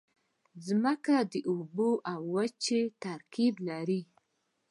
مځکه 0.83 1.15
د 1.31 1.33
اوبو 1.51 1.89
او 2.11 2.21
وچې 2.35 2.81
ترکیب 3.03 3.53
لري. 3.69 4.01